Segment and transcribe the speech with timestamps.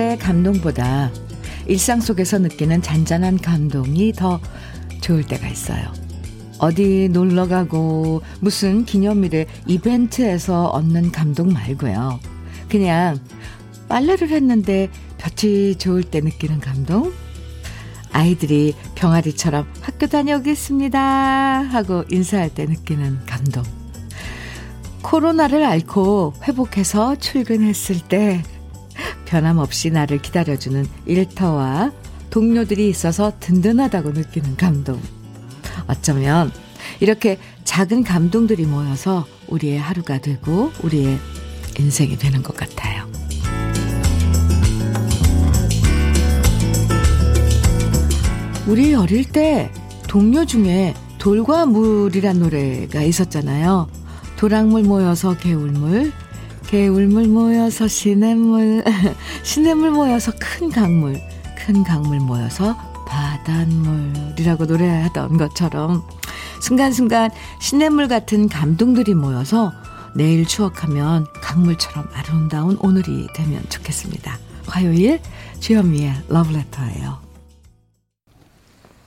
[0.00, 1.10] 날의 감동보다
[1.66, 4.40] 일상 속에서 느끼는 잔잔한 감동이 더
[5.02, 5.92] 좋을 때가 있어요.
[6.58, 12.18] 어디 놀러 가고 무슨 기념일의 이벤트에서 얻는 감동 말고요.
[12.70, 13.20] 그냥
[13.88, 17.12] 빨래를 했는데 볕이 좋을 때 느끼는 감동?
[18.10, 23.62] 아이들이 병아리처럼 학교 다녀오겠습니다 하고 인사할 때 느끼는 감동.
[25.02, 28.42] 코로나를 앓고 회복해서 출근했을 때
[29.30, 31.92] 변함없이 나를 기다려주는 일터와
[32.30, 35.00] 동료들이 있어서 든든하다고 느끼는 감동.
[35.86, 36.50] 어쩌면
[36.98, 41.18] 이렇게 작은 감동들이 모여서 우리의 하루가 되고 우리의
[41.78, 43.08] 인생이 되는 것 같아요.
[48.66, 49.70] 우리 어릴 때
[50.08, 53.88] 동료 중에 돌과 물이란 노래가 있었잖아요.
[54.36, 56.12] 도랑물 모여서 개울물,
[56.70, 58.84] 개울물 모여서 시냇물,
[59.42, 61.20] 시냇물 모여서 큰 강물,
[61.58, 62.76] 큰 강물 모여서
[63.08, 66.04] 바닷물이라고 노래하던 것처럼
[66.62, 69.72] 순간순간 시냇물 같은 감동들이 모여서
[70.14, 74.38] 내일 추억하면 강물처럼 아름다운 오늘이 되면 좋겠습니다.
[74.66, 75.18] 화요일
[75.58, 77.18] 주현미의 러브레터예요.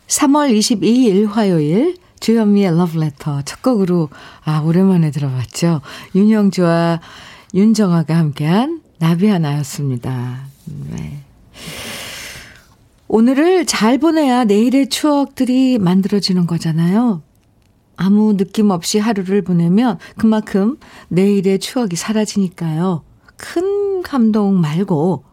[0.08, 4.10] 3월 22일 화요일 주현미의 러브레터 첫 곡으로
[4.44, 5.80] 아 오랜만에 들어봤죠.
[6.14, 7.00] 윤영주와
[7.54, 10.46] 윤정아가 함께한 나비 하나였습니다.
[10.90, 11.20] 네.
[13.08, 17.22] 오늘을 잘 보내야 내일의 추억들이 만들어지는 거잖아요.
[17.96, 23.04] 아무 느낌 없이 하루를 보내면 그만큼 내일의 추억이 사라지니까요.
[23.38, 25.24] 큰 감동 말고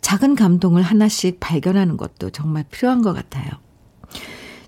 [0.00, 3.48] 작은 감동을 하나씩 발견하는 것도 정말 필요한 것 같아요.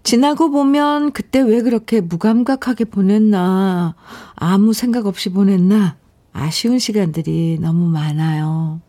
[0.05, 3.97] 지나고 보면 그때 왜 그렇게 무감각하게 보냈나,
[4.35, 5.97] 아무 생각 없이 보냈나,
[6.33, 8.81] 아쉬운 시간들이 너무 많아요.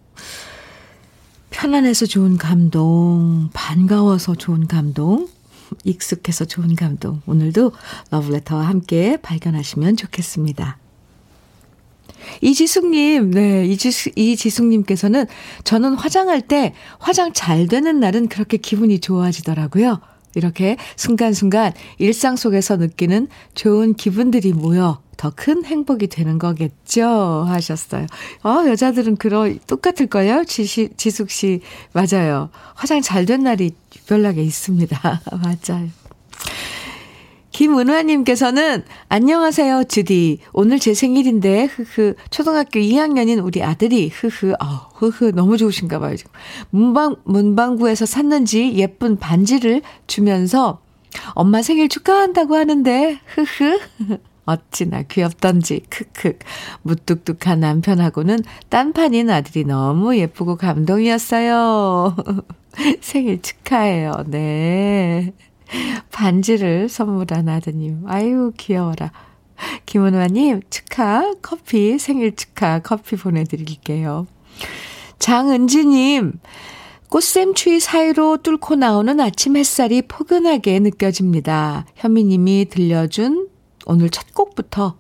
[1.50, 5.28] 편안해서 좋은 감동, 반가워서 좋은 감동,
[5.84, 7.22] 익숙해서 좋은 감동.
[7.26, 7.72] 오늘도
[8.10, 10.78] 러브레터와 함께 발견하시면 좋겠습니다.
[12.42, 15.26] 이지숙님, 네, 이지숙, 이지숙님께서는
[15.64, 20.00] 저는 화장할 때 화장 잘 되는 날은 그렇게 기분이 좋아지더라고요.
[20.36, 27.46] 이렇게 순간순간 일상 속에서 느끼는 좋은 기분들이 모여 더 큰 행복이 되는 거겠죠?
[27.48, 28.08] 하셨어요.
[28.44, 30.44] 어, 여자들은 그러, 똑같을 거예요?
[30.46, 31.62] 지시, 지숙 씨.
[31.94, 32.50] 맞아요.
[32.74, 33.72] 화장 잘 된 날이
[34.08, 34.98] 별나게 있습니다.
[35.32, 35.90] 맞아요.
[37.52, 40.40] 김은화님께서는 안녕하세요, 주디.
[40.54, 42.16] 오늘 제 생일인데, 흐흐.
[42.32, 46.32] 초등학교 2학년인 우리 아들이, 흐흐, 어, 흐흐, 너무 좋으신가 봐요, 지금.
[46.72, 50.82] 문방, 문방구에서 샀는지 예쁜 반지를 주면서
[51.36, 53.80] 엄마 생일 축하한다고 하는데, 흐흐.
[54.52, 56.38] 어찌나 귀엽던지, 크크.
[56.84, 58.40] 무뚝뚝한 남편하고는
[58.70, 62.16] 딴판인 아들이 너무 예쁘고 감동이었어요.
[63.02, 65.34] 생일 축하해요, 네.
[66.12, 68.04] 반지를 선물한 아드님.
[68.08, 69.12] 아유, 귀여워라.
[69.86, 74.26] 김은화님, 축하, 커피, 생일 축하, 커피 보내드릴게요.
[75.20, 76.34] 장은지님,
[77.10, 81.86] 꽃샘추위 사이로 뚫고 나오는 아침 햇살이 포근하게 느껴집니다.
[81.96, 83.50] 현미님이 들려준
[83.86, 84.96] 오늘 첫 곡부터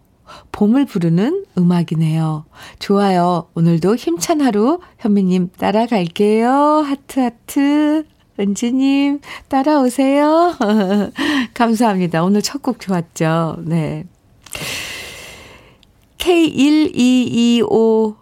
[0.51, 2.45] 봄을 부르는 음악이네요.
[2.79, 3.47] 좋아요.
[3.53, 6.49] 오늘도 힘찬 하루 현미님 따라갈게요.
[6.51, 8.05] 하트 하트.
[8.39, 9.19] 은지님,
[9.49, 10.55] 따라오세요.
[11.53, 12.23] 감사합니다.
[12.23, 13.57] 오늘 첫 곡 좋았죠.
[13.65, 14.05] 네.
[16.17, 18.15] K1225,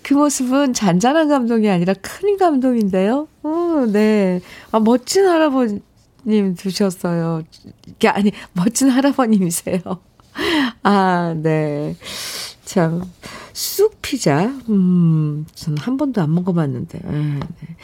[0.03, 3.27] 그 모습은 잔잔한 감동이 아니라 큰 감동인데요.
[3.41, 4.39] 오, 네.
[4.71, 7.41] 아, 멋진 할아버님 두셨어요.
[7.87, 9.79] 이게 아니, 멋진 할아버님이세요.
[10.83, 11.95] 아, 네.
[12.63, 13.01] 참,
[13.53, 14.45] 쑥 피자.
[14.69, 17.75] 음, 저는 한 번도 안 먹어봤는데, 아, 네.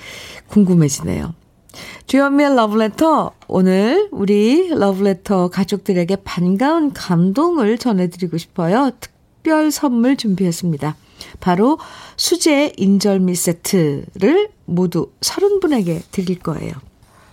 [0.47, 1.33] 궁금해지네요.
[2.07, 3.31] 주연미의 러브레터.
[3.47, 8.91] 오늘 우리 러브레터 가족들에게 반가운 감동을 전해드리고 싶어요.
[8.99, 10.95] 특별 선물 준비했습니다.
[11.39, 11.79] 바로
[12.15, 16.73] 수제 인절미 세트를 모두 30분에게 드릴 거예요.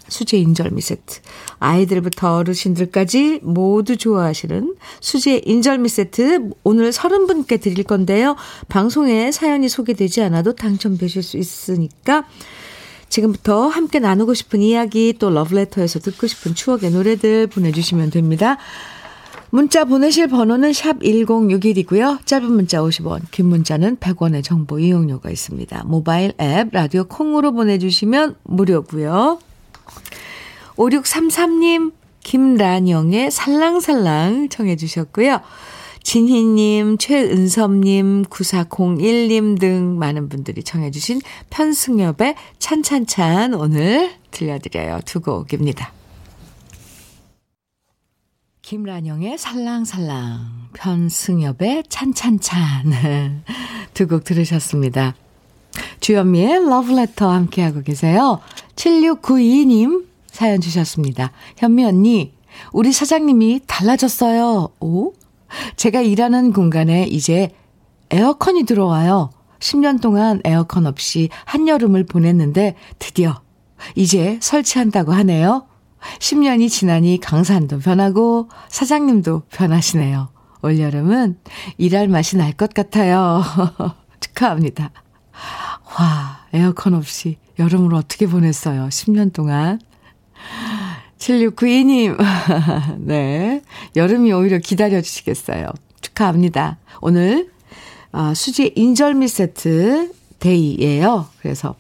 [0.09, 1.21] 수제 인절미 세트.
[1.59, 8.37] 아이들부터 어르신들까지 모두 좋아하시는 수제 인절미 세트 오늘 30분께 드릴 건데요.
[8.69, 12.27] 방송에 사연이 소개되지 않아도 당첨되실 수 있으니까
[13.15, 18.59] 지금부터 함께 나누고 싶은 이야기 또 러브레터에서 듣고 싶은 추억의 노래들 보내주시면 됩니다.
[19.51, 22.27] 문자 보내실 번호는 샵 1061이고요.
[22.27, 25.85] 짧은 문자 50원, 긴 문자는 100원의 정보 이용료가 있습니다.
[25.85, 29.39] 모바일 앱 라디오 콩으로 보내주시면 무료고요.
[30.75, 31.93] 5633님,
[32.25, 35.41] 김란영의 살랑살랑 청해 주셨고요.
[36.05, 41.21] 진희님, 최은섭님, 9401님 등 많은 분들이 청해주신
[41.51, 45.01] 편승엽의 찬찬찬 오늘 들려드려요.
[45.07, 45.93] 두 곡입니다.
[48.63, 53.43] 김란영의 살랑살랑, 편승엽의 찬찬찬
[53.95, 55.15] 두 곡 들으셨습니다.
[56.01, 58.41] 주현미의 러브레터 함께하고 계세요.
[58.77, 61.33] 7692님 사연 주셨습니다.
[61.57, 62.35] 현미 언니,
[62.73, 64.69] 우리 사장님이 달라졌어요.
[64.81, 65.13] 오?
[65.77, 67.51] 제가 일하는 공간에 이제
[68.11, 69.31] 에어컨이 들어와요.
[69.61, 73.41] 10년 동안 에어컨 없이 한여름을 보냈는데 드디어
[73.95, 75.67] 이제 설치한다고 하네요.
[76.19, 80.29] 10년이 지나니 강산도 변하고 사장님도 변하시네요.
[80.63, 81.39] 올여름은
[81.79, 83.43] 일할 맛이 날 것 같아요.
[84.21, 84.91] 축하합니다.
[85.99, 88.89] 와, 에어컨 없이 여름을 어떻게 보냈어요?
[88.89, 89.81] 10년 동안.
[91.19, 92.17] 7692님,
[92.99, 93.63] 네.
[93.97, 95.69] 여름이 오히려 기다려주시겠어요.
[96.01, 96.79] 축하합니다.
[97.01, 97.51] 오늘,
[98.13, 101.75] 아, 수제 인절미 세트 데이예요 그래서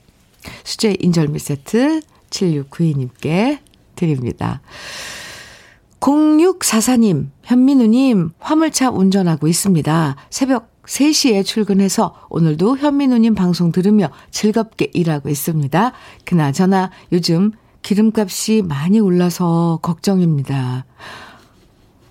[0.65, 2.01] 수제 인절미 세트
[2.31, 3.59] 7692님께
[3.95, 4.61] 드립니다.
[6.01, 10.17] 0644님, 현민우님, 화물차 운전하고 있습니다.
[10.31, 15.93] 새벽 3시에 출근해서 오늘도 현민우님 방송 들으며 즐겁게 일하고 있습니다.
[16.25, 17.53] 그나저나 요즘
[17.85, 20.87] 기름값이 많이 올라서 걱정입니다.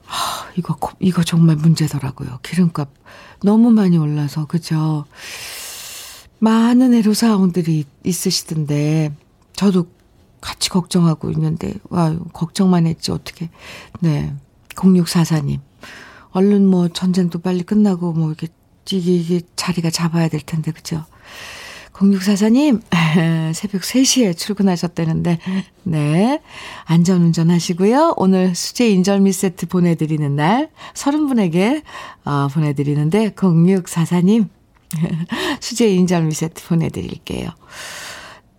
[0.05, 2.39] 하, 이거, 이거 정말 문제더라고요.
[2.43, 2.89] 기름값
[3.41, 5.05] 너무 많이 올라서, 그죠?
[6.37, 9.15] 많은 애로사항들이 있으시던데,
[9.53, 9.87] 저도
[10.41, 13.49] 같이 걱정하고 있는데, 와, 걱정만 했지, 어떻게.
[13.99, 14.31] 네.
[14.75, 15.59] 0644님.
[16.33, 18.47] 얼른 뭐 전쟁도 빨리 끝나고, 뭐 이게,
[18.91, 21.03] 이게, 이게 자리가 잡아야 될 텐데, 그죠?
[21.93, 22.81] 0644님,
[23.53, 25.37] 새벽 3시에 출근하셨다는데,
[25.83, 26.41] 네.
[26.85, 28.15] 안전운전 하시고요.
[28.17, 31.83] 오늘 수제 인절미 세트 보내드리는 날, 30분에게,
[32.25, 34.49] 어, 보내드리는데, 0644님,
[35.61, 37.49] 수제 인절미 세트 보내드릴게요.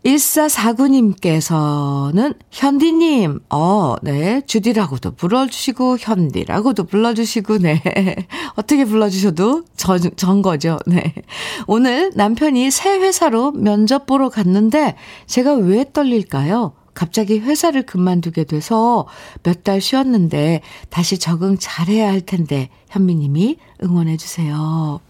[0.05, 7.83] 1449님께서는 현디님, 어, 네, 주디라고도 불러주시고, 현디라고도 불러주시고, 네.
[8.55, 11.15] 어떻게 불러주셔도 전, 전 거죠, 네.
[11.67, 14.95] 오늘 남편이 새 회사로 면접 보러 갔는데,
[15.27, 16.75] 제가 왜 떨릴까요?
[16.93, 19.07] 갑자기 회사를 그만두게 돼서
[19.43, 20.61] 몇 달 쉬었는데,
[20.91, 25.01] 다시 적응 잘해야 할 텐데, 현미님이 응원해주세요.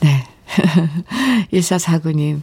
[0.00, 0.24] 네.
[1.52, 2.42] 1449님.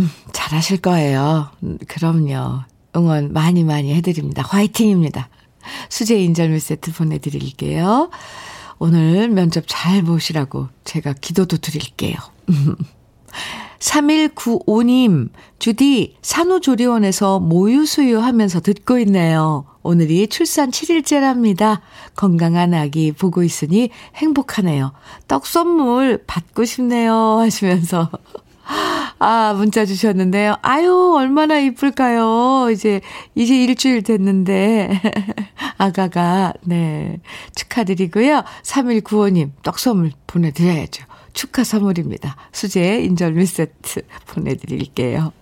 [0.00, 1.50] 음, 잘하실 거예요.
[1.62, 2.60] 음, 그럼요.
[2.96, 4.42] 응원 많이 많이 해드립니다.
[4.42, 5.28] 화이팅입니다.
[5.88, 8.10] 수제 인절미 세트 보내드릴게요.
[8.78, 12.16] 오늘 면접 잘 보시라고 제가 기도도 드릴게요.
[13.78, 19.64] 3195님, 주디, 산후조리원에서 모유수유 하면서 듣고 있네요.
[19.82, 21.80] 오늘이 출산 7일째랍니다.
[22.14, 24.92] 건강한 아기 보고 있으니 행복하네요.
[25.28, 27.38] 떡 선물 받고 싶네요.
[27.38, 28.10] 하시면서
[29.18, 30.56] 아, 문자 주셨는데요.
[30.62, 32.70] 아유, 얼마나 이쁠까요?
[32.70, 33.00] 이제,
[33.34, 35.00] 이제 일주일 됐는데.
[35.78, 37.20] 아가가, 네.
[37.54, 38.44] 축하드리고요.
[38.62, 41.04] 3195님, 떡 선물 보내드려야죠.
[41.32, 42.36] 축하 선물입니다.
[42.52, 45.32] 수제 인절미 세트 보내드릴게요.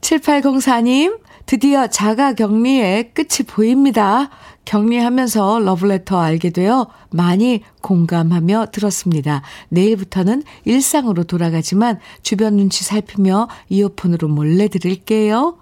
[0.00, 4.28] 7804님, 드디어 자가 격리의 끝이 보입니다.
[4.64, 9.42] 격리하면서 러브레터 알게 되어 많이 공감하며 들었습니다.
[9.68, 15.58] 내일부터는 일상으로 돌아가지만 주변 눈치 살피며 이어폰으로 몰래 들을게요.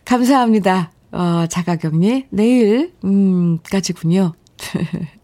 [0.05, 0.91] 감사합니다.
[1.11, 2.27] 어, 자가격리.
[2.29, 4.33] 내일, 음, 까지군요.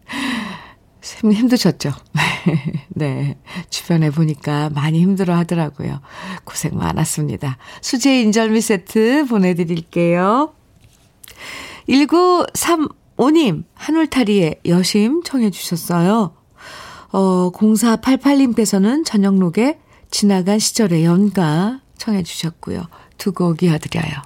[1.02, 1.92] 힘드셨죠?
[2.88, 3.36] 네.
[3.70, 6.00] 주변에 보니까 많이 힘들어 하더라고요.
[6.44, 7.58] 고생 많았습니다.
[7.80, 10.54] 수제 인절미 세트 보내드릴게요.
[11.86, 16.34] 1935 님, 한울타리에 여심 청해 주셨어요.
[17.12, 19.78] 어, 0488님께서는 저녁록에
[20.10, 22.86] 지나간 시절의 연가 청해 주셨고요.
[23.18, 24.22] 두 곡 이어드려요.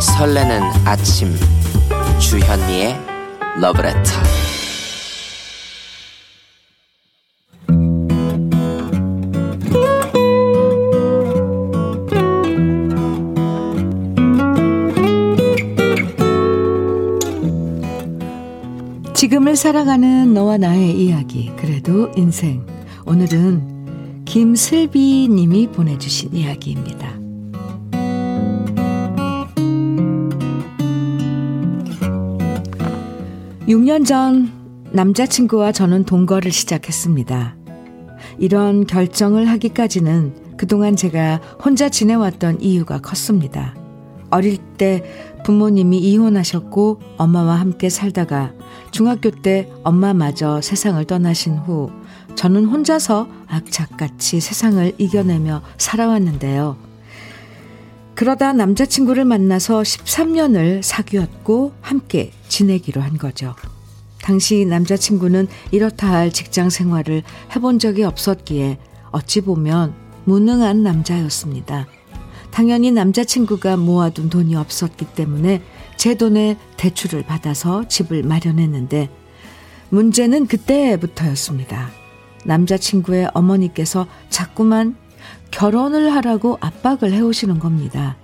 [0.00, 1.34] 설레는 아침
[2.18, 2.96] 주현미의
[3.60, 4.47] 러브레터
[19.48, 22.66] 지금을 살아가는 너와 나의 이야기 그래도 인생
[23.06, 27.18] 오늘은 김슬비 님이 보내주신 이야기입니다.
[33.66, 34.50] 6년 전
[34.92, 37.56] 남자친구와 저는 동거를 시작했습니다.
[38.38, 43.74] 이런 결정을 하기까지는 그동안 제가 혼자 지내왔던 이유가 컸습니다.
[44.30, 45.02] 어릴 때
[45.44, 48.52] 부모님이 이혼하셨고 엄마와 함께 살다가
[48.90, 51.90] 중학교 때 엄마마저 세상을 떠나신 후
[52.34, 56.76] 저는 혼자서 악착같이 세상을 이겨내며 살아왔는데요.
[58.14, 63.54] 그러다 남자친구를 만나서 13년을 사귀었고 함께 지내기로 한 거죠.
[64.22, 67.22] 당시 남자친구는 이렇다 할 직장 생활을
[67.54, 68.78] 해본 적이 없었기에
[69.10, 69.94] 어찌 보면
[70.24, 71.86] 무능한 남자였습니다.
[72.50, 75.62] 당연히 남자친구가 모아둔 돈이 없었기 때문에
[75.98, 79.10] 제 돈에 대출을 받아서 집을 마련했는데
[79.90, 81.90] 문제는 그때부터였습니다.
[82.44, 84.96] 남자친구의 어머니께서 자꾸만
[85.50, 88.16] 결혼을 하라고 압박을 해오시는 겁니다.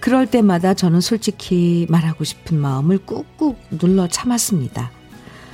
[0.00, 4.90] 그럴 때마다 저는 솔직히 말하고 싶은 마음을 꾹꾹 눌러 참았습니다.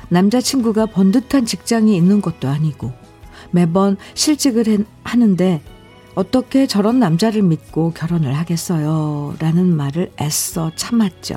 [0.09, 2.93] 남자친구가 번듯한 직장이 있는 것도 아니고
[3.51, 5.61] 매번 실직을 하는데
[6.15, 9.35] 어떻게 저런 남자를 믿고 결혼을 하겠어요?
[9.39, 11.37] 라는 말을 애써 참았죠.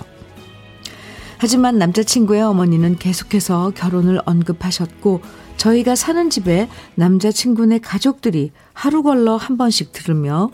[1.37, 5.21] 하지만 남자친구의 어머니는 계속해서 결혼을 언급하셨고
[5.57, 10.49] 저희가 사는 집에 남자친구네 가족들이 하루 걸러 한 번씩 들으며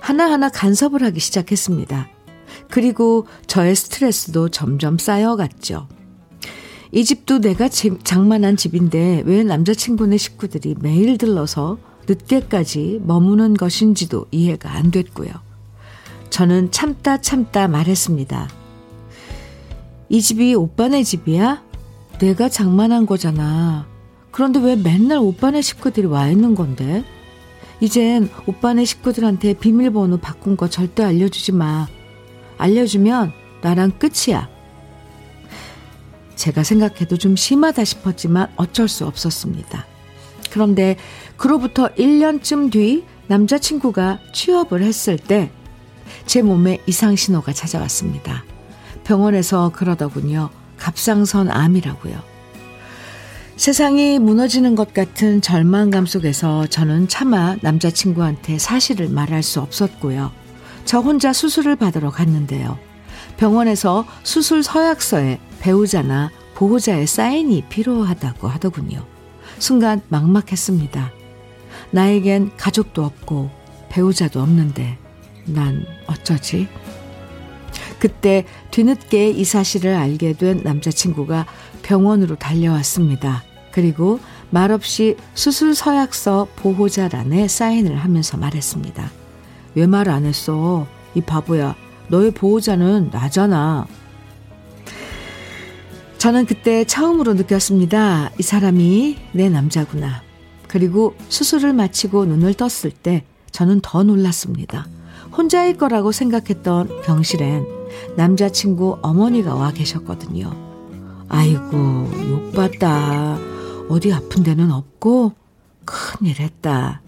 [0.00, 2.08] 하나하나 간섭을 하기 시작했습니다.
[2.70, 5.88] 그리고 저의 스트레스도 점점 쌓여갔죠.
[6.90, 14.90] 이 집도 내가 장만한 집인데 왜 남자친구네 식구들이 매일 들러서 늦게까지 머무는 것인지도 이해가 안
[14.90, 15.30] 됐고요.
[16.30, 18.48] 저는 참다 참다 말했습니다.
[20.08, 21.62] 이 집이 오빠네 집이야?
[22.18, 23.86] 내가 장만한 거잖아.
[24.30, 27.04] 그런데 왜 맨날 오빠네 식구들이 와 있는 건데?
[27.80, 31.86] 이젠 오빠네 식구들한테 비밀번호 바꾼 거 절대 알려주지 마.
[32.56, 34.48] 알려주면 나랑 끝이야.
[36.34, 39.86] 제가 생각해도 좀 심하다 싶었지만 어쩔 수 없었습니다.
[40.58, 40.96] 그런데
[41.36, 45.50] 그로부터 1년쯤 뒤 남자친구가 취업을 했을 때
[46.28, 48.44] 제 몸에 이상 신호가 찾아왔습니다.
[49.04, 50.50] 병원에서 그러더군요.
[50.76, 52.20] 갑상선 암이라고요.
[53.56, 60.30] 세상이 무너지는 것 같은 절망감 속에서 저는 차마 남자친구한테 사실을 말할 수 없었고요.
[60.84, 62.78] 저 혼자 수술을 받으러 갔는데요.
[63.38, 69.17] 병원에서 수술 서약서에 배우자나 보호자의 사인이 필요하다고 하더군요.
[69.58, 71.12] 순간 막막했습니다.
[71.90, 73.50] 나에겐 가족도 없고
[73.88, 74.98] 배우자도 없는데
[75.46, 76.68] 난 어쩌지?
[77.98, 81.46] 그때 뒤늦게 이 사실을 알게 된 남자친구가
[81.82, 83.42] 병원으로 달려왔습니다.
[83.72, 89.10] 그리고 말없이 수술 서약서 보호자란에 사인을 하면서 말했습니다.
[89.74, 90.86] 왜 말 안 했어?
[91.14, 91.74] 이 바보야.
[92.08, 93.86] 너의 보호자는 나잖아.
[96.18, 98.32] 저는 그때 처음으로 느꼈습니다.
[98.38, 100.22] 이 사람이 내 남자구나.
[100.66, 104.86] 그리고 수술을 마치고 눈을 떴을 때 저는 더 놀랐습니다.
[105.36, 107.64] 혼자일 거라고 생각했던 병실엔
[108.16, 110.52] 남자친구 어머니가 와 계셨거든요.
[111.28, 113.38] 아이고, 욕봤다.
[113.88, 115.32] 어디 아픈 데는 없고
[115.84, 117.00] 큰일 했다.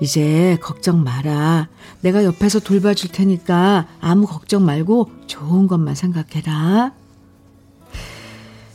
[0.00, 1.68] 이제 걱정 마라.
[2.00, 6.92] 내가 옆에서 돌봐줄 테니까 아무 걱정 말고 좋은 것만 생각해라.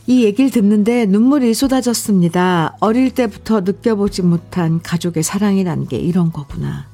[0.06, 2.76] 이 얘기를 듣는데 눈물이 쏟아졌습니다.
[2.80, 6.86] 어릴 때부터 느껴보지 못한 가족의 사랑이란 게 이런 거구나.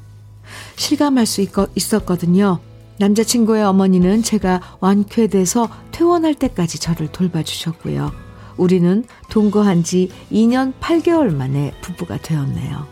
[0.76, 2.58] 실감할 수 있었거든요.
[2.98, 8.12] 남자친구의 어머니는 제가 완쾌돼서 퇴원할 때까지 저를 돌봐주셨고요.
[8.56, 12.86] 우리는 동거한 지 2년 8개월 만에 부부가 되었네요.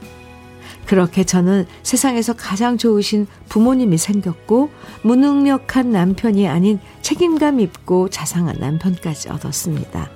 [0.86, 4.70] 그렇게 저는 세상에서 가장 좋으신 부모님이 생겼고
[5.02, 10.10] 무능력한 남편이 아닌 책임감 있고 자상한 남편까지 얻었습니다.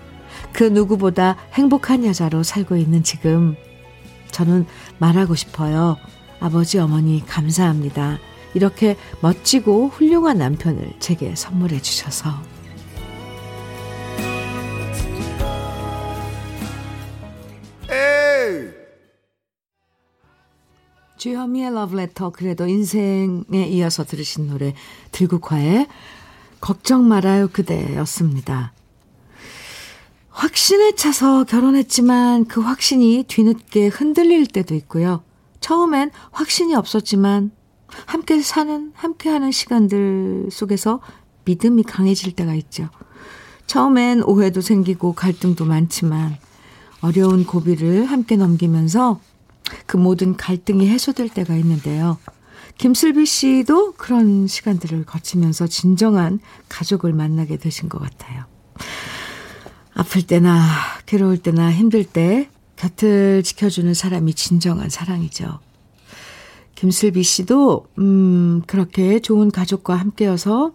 [0.53, 3.57] 그 누구보다 행복한 여자로 살고 있는 지금
[4.31, 4.67] 저는
[4.99, 5.97] 말하고 싶어요.
[6.39, 8.19] 아버지, 어머니, 감사합니다.
[8.55, 12.50] 이렇게 멋지고 훌륭한 남편을 제게 선물해 주셔서.
[21.21, 24.75] 주현미의 러브레터 그래도 인생에 이어서 들으신 노래
[25.13, 25.87] 들국화의
[26.63, 28.73] 걱정 말아요 그대였습니다.
[30.31, 35.23] 확신에 차서 결혼했지만 그 확신이 뒤늦게 흔들릴 때도 있고요.
[35.61, 37.51] 처음엔 확신이 없었지만
[38.07, 41.01] 함께 사는, 함께 하는 시간들 속에서
[41.45, 42.89] 믿음이 강해질 때가 있죠.
[43.67, 46.39] 처음엔 오해도 생기고 갈등도 많지만
[47.03, 49.21] 어려운 고비를 함께 넘기면서
[49.87, 52.19] 그 모든 갈등이 해소될 때가 있는데요.
[52.79, 58.45] 김슬비 씨도 그런 시간들을 거치면서 진정한 가족을 만나게 되신 것 같아요.
[59.95, 60.65] 아플 때나
[61.07, 65.59] 괴로울 때나 힘들 때 곁을 지켜주는 사람이 진정한 사랑이죠.
[66.75, 70.73] 김슬비 씨도, 음, 그렇게 좋은 가족과 함께여서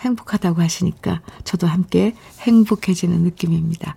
[0.00, 3.96] 행복하다고 하시니까 저도 함께 행복해지는 느낌입니다.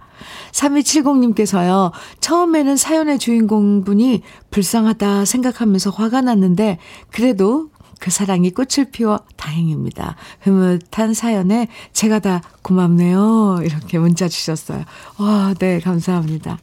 [0.52, 6.78] 3270님께서요, 처음에는 사연의 주인공분이 불쌍하다 생각하면서 화가 났는데,
[7.12, 7.70] 그래도
[8.00, 10.18] 그 사랑이 꽃을 피워 다행입니다.
[10.42, 13.60] 흐뭇한 사연에 제가 다 고맙네요.
[13.64, 14.84] 이렇게 문자 주셨어요.
[15.18, 16.60] 와, 네, 감사합니다.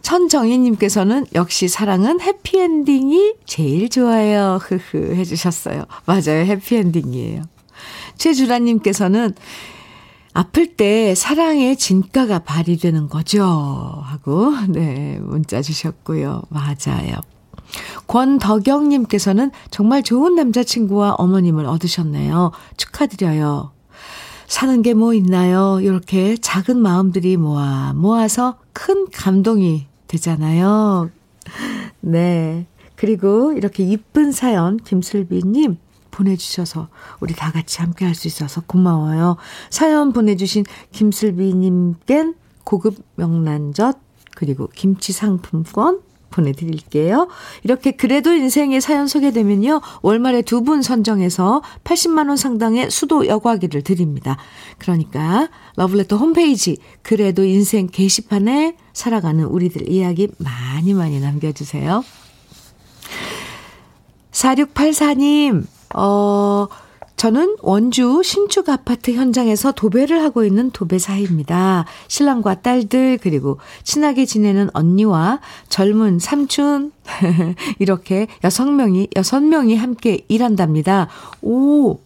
[0.00, 4.58] 천정희님께서는 역시 사랑은 해피엔딩이 제일 좋아요.
[4.60, 5.84] 흐흐 해주셨어요.
[6.06, 6.44] 맞아요.
[6.44, 7.42] 해피엔딩이에요.
[8.16, 9.34] 최주라님께서는
[10.34, 13.44] 아플 때 사랑의 진가가 발휘되는 거죠.
[13.44, 16.42] 하고, 네, 문자 주셨고요.
[16.48, 17.16] 맞아요.
[18.06, 22.52] 권덕영님께서는 정말 좋은 남자친구와 어머님을 얻으셨네요.
[22.76, 23.72] 축하드려요.
[24.46, 25.80] 사는 게 뭐 있나요?
[25.80, 31.10] 이렇게 작은 마음들이 모아 모아서 큰 감동이 되잖아요.
[32.00, 32.66] 네.
[32.94, 35.78] 그리고 이렇게 이쁜 사연 김슬비님
[36.12, 36.88] 보내주셔서
[37.20, 39.36] 우리 다 같이 함께 할 수 있어서 고마워요.
[39.70, 43.98] 사연 보내주신 김슬비님껜 고급 명란젓
[44.36, 47.28] 그리고 김치 상품권 보내드릴게요.
[47.62, 49.80] 이렇게 그래도 인생의 사연 소개되면요.
[50.02, 54.38] 월말에 두 분 선정해서 80만원 상당의 수도 여과기를 드립니다.
[54.78, 62.02] 그러니까 러블레터 홈페이지 그래도 인생 게시판에 살아가는 우리들 이야기 많이 많이 남겨주세요.
[64.30, 66.68] 4684님, 어,
[67.16, 71.84] 저는 원주 신축 아파트 현장에서 도배를 하고 있는 도배사입니다.
[72.08, 76.90] 신랑과 딸들 그리고 친하게 지내는 언니와 젊은 삼촌
[77.78, 81.08] 이렇게 여섯 명이 여섯 명이 함께 일한답니다.
[81.42, 82.00] 오.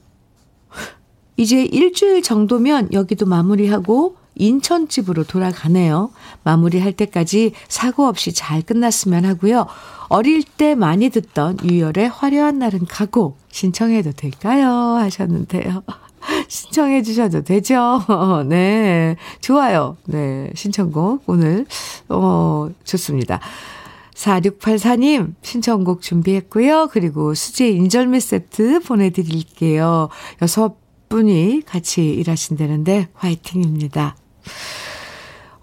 [1.38, 6.11] 이제 일주일 정도면 여기도 마무리하고 인천 집으로 돌아가네요.
[6.44, 9.66] 마무리할 때까지 사고 없이 잘 끝났으면 하고요.
[10.09, 14.68] 어릴 때 많이 듣던 유열의 화려한 날은 가고 신청해도 될까요?
[14.68, 15.82] 하셨는데요.
[16.46, 18.02] 신청해 주셔도 되죠?
[18.46, 19.16] 네.
[19.40, 19.96] 좋아요.
[20.04, 20.50] 네.
[20.54, 21.64] 신청곡 오늘,
[22.10, 23.40] 어, 좋습니다.
[24.14, 26.88] 4684님 신청곡 준비했고요.
[26.92, 30.10] 그리고 수제 인절미 세트 보내 드릴게요.
[30.42, 30.76] 여섯
[31.08, 34.16] 분이 같이 일하신다는데 화이팅입니다.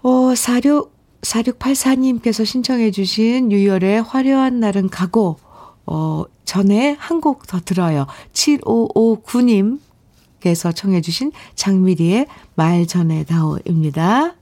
[0.02, 5.38] 어, 46, 4684님께서 신청해 주신 유열의 화려한 날은 가고,
[5.86, 8.06] 어, 전에 한 곡 더 들어요.
[8.32, 14.34] 7559님께서 청해 주신 장미리의 말 전에 다오입니다.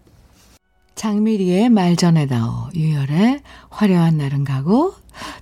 [0.94, 4.94] 장미리의 말 전에 다오, 유열의 화려한 날은 가고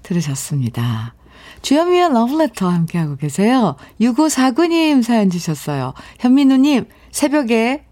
[0.03, 1.15] 들으셨습니다.
[1.63, 3.77] 주현미의 러브레터 함께하고 계세요.
[4.01, 5.93] 6549님 사연 주셨어요.
[6.21, 7.85] 현민우님, 새벽에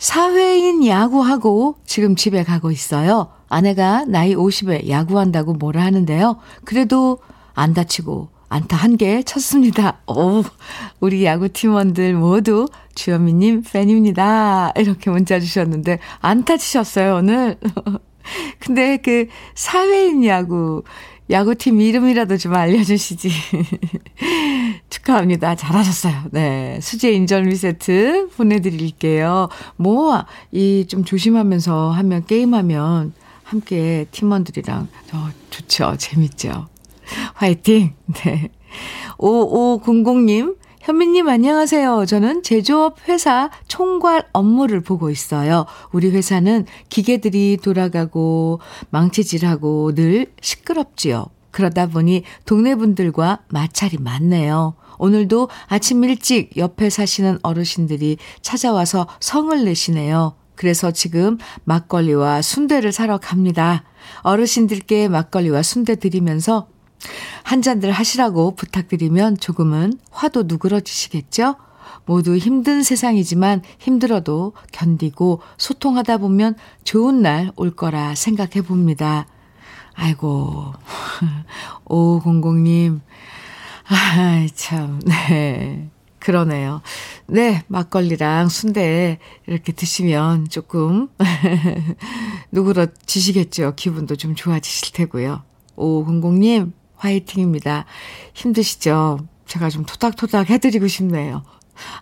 [0.00, 3.28] 사회인 야구하고 지금 집에 가고 있어요.
[3.50, 6.38] 아내가 나이 50에 야구한다고 뭐라 하는데요.
[6.64, 7.18] 그래도
[7.54, 10.00] 안 다치고 안타 한 개 쳤습니다.
[10.06, 10.42] 오,
[11.00, 14.72] 우리 야구팀원들 모두 주현미님 팬입니다.
[14.76, 17.58] 이렇게 문자 주셨는데 안타 치셨어요, 오늘.
[18.58, 20.82] 근데 그 사회인 야구,
[21.30, 23.30] 야구팀 이름이라도 좀 알려주시지.
[24.90, 25.54] 축하합니다.
[25.54, 26.24] 잘하셨어요.
[26.32, 26.78] 네.
[26.82, 29.48] 수제 인절미 세트 보내드릴게요.
[29.76, 33.12] 뭐, 이 좀 조심하면서 하면, 게임하면
[33.44, 35.94] 함께 팀원들이랑, 어, 좋죠.
[35.98, 36.68] 재밌죠.
[37.34, 37.92] 화이팅!
[38.24, 38.50] 네.
[39.18, 40.56] 5500님,
[40.90, 42.04] 현미님 안녕하세요.
[42.04, 45.64] 저는 제조업 회사 총괄 업무를 보고 있어요.
[45.92, 48.58] 우리 회사는 기계들이 돌아가고
[48.90, 51.26] 망치질하고 늘 시끄럽지요.
[51.52, 54.74] 그러다 보니 동네 분들과 마찰이 많네요.
[54.98, 60.34] 오늘도 아침 일찍 옆에 사시는 어르신들이 찾아와서 성을 내시네요.
[60.56, 63.84] 그래서 지금 막걸리와 순대를 사러 갑니다.
[64.22, 66.66] 어르신들께 막걸리와 순대 드리면서
[67.42, 71.56] 한 잔들 하시라고 부탁드리면 조금은 화도 누그러지시겠죠?
[72.06, 79.26] 모두 힘든 세상이지만 힘들어도 견디고 소통하다 보면 좋은 날 올 거라 생각해 봅니다.
[79.94, 80.72] 아이고,
[81.84, 83.00] 오공공님.
[83.88, 85.90] 아, 참, 네.
[86.20, 86.82] 그러네요.
[87.26, 91.08] 네, 막걸리랑 순대 이렇게 드시면 조금
[92.52, 93.74] 누그러지시겠죠.
[93.74, 95.42] 기분도 좀 좋아지실 테고요.
[95.76, 97.86] 오공공님, 화이팅입니다.
[98.34, 99.18] 힘드시죠?
[99.46, 101.42] 제가 좀 토닥토닥 해드리고 싶네요.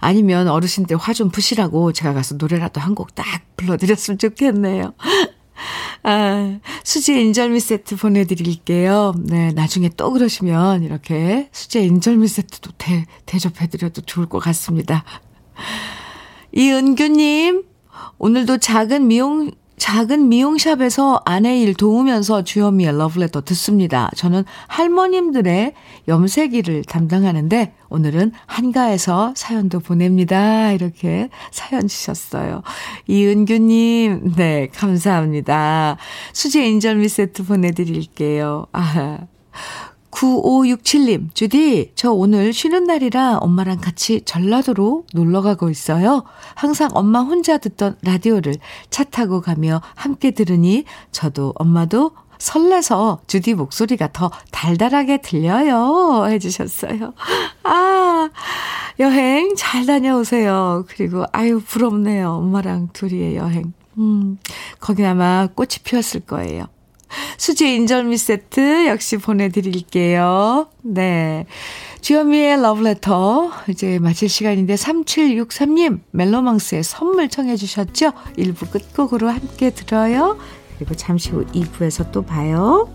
[0.00, 3.24] 아니면 어르신들 화 좀 푸시라고 제가 가서 노래라도 한 곡 딱
[3.56, 4.92] 불러드렸으면 좋겠네요.
[6.04, 9.14] 아, 수지 인절미 세트 보내드릴게요.
[9.18, 15.04] 네, 나중에 또 그러시면 이렇게 수지 인절미 세트도 대, 대접해드려도 좋을 것 같습니다.
[16.52, 17.64] 이은규님,
[18.18, 24.10] 오늘도 작은 미용 작은 미용샵에서 아내 일 도우면서 주현미의 러브레터 듣습니다.
[24.16, 25.74] 저는 할머님들의
[26.08, 30.72] 염색일을 담당하는데 오늘은 한가해서 사연도 보냅니다.
[30.72, 32.62] 이렇게 사연 주셨어요.
[33.06, 35.96] 이은규님, 네, 감사합니다.
[36.32, 38.66] 수제 인절미 세트 보내드릴게요.
[38.72, 39.20] 아,
[40.10, 46.24] 9567님, 주디, 저 오늘 쉬는 날이라 엄마랑 같이 전라도로 놀러 가고 있어요.
[46.54, 48.54] 항상 엄마 혼자 듣던 라디오를
[48.90, 56.26] 차 타고 가며 함께 들으니 저도 엄마도 설레서 주디 목소리가 더 달달하게 들려요.
[56.28, 57.12] 해주셨어요.
[57.64, 58.30] 아,
[59.00, 60.84] 여행 잘 다녀오세요.
[60.88, 62.30] 그리고, 아유, 부럽네요.
[62.30, 63.72] 엄마랑 둘이의 여행.
[63.98, 64.38] 음,
[64.80, 66.66] 거기 아마 꽃이 피었을 거예요.
[67.38, 70.68] 수제 인절미 세트 역시 보내드릴게요.
[70.82, 71.46] 네.
[72.00, 78.12] 주현미의 러브레터 이제 마칠 시간인데 3763님 멜로망스의 선물 청해 주셨죠?
[78.36, 80.38] 1부 끝곡으로 함께 들어요.
[80.76, 82.88] 그리고 잠시 후 2부에서 또 봐요.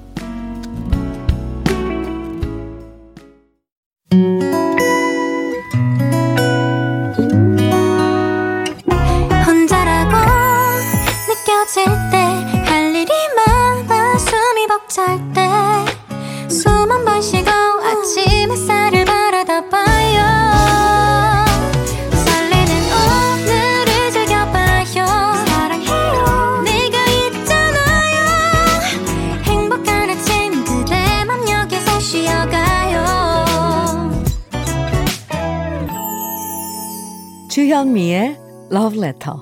[39.03, 39.35] Letter.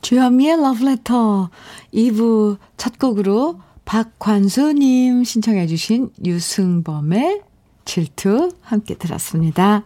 [0.00, 1.48] 주현미의 Letter
[1.92, 7.42] 2부 첫 곡으로 박관수님 신청해 주신 유승범의
[7.84, 9.84] 질투 함께 들었습니다.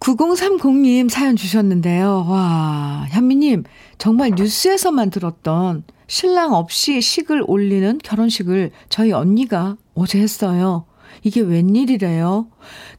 [0.00, 2.26] 9030님 사연 주셨는데요.
[2.28, 3.62] 와, 현미님,
[3.98, 10.84] 정말 뉴스에서만 들었던 신랑 없이 식을 올리는 결혼식을 저희 언니가 어제 했어요.
[11.22, 12.48] 이게 웬일이래요?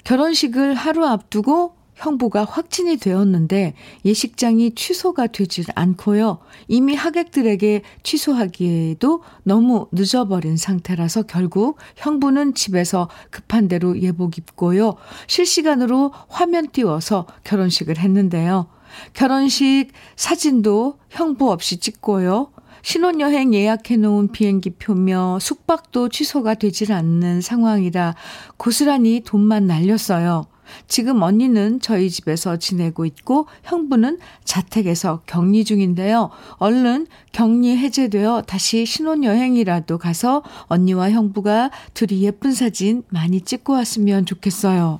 [0.03, 6.39] 결혼식을 하루 앞두고 형부가 확진이 되었는데 예식장이 취소가 되질 않고요.
[6.67, 14.95] 이미 하객들에게 취소하기에도 너무 늦어버린 상태라서 결국 형부는 집에서 급한 대로 예복 입고요.
[15.27, 18.69] 실시간으로 화면 띄워서 결혼식을 했는데요.
[19.13, 22.52] 결혼식 사진도 형부 없이 찍고요.
[22.83, 28.13] 신혼여행 예약해 놓은 비행기 표며 숙박도 취소가 되질 않는 상황이라
[28.57, 30.45] 고스란히 돈만 날렸어요.
[30.87, 36.29] 지금 언니는 저희 집에서 지내고 있고 형부는 자택에서 격리 중인데요.
[36.57, 44.99] 얼른 격리 해제되어 다시 신혼여행이라도 가서 언니와 형부가 둘이 예쁜 사진 많이 찍고 왔으면 좋겠어요.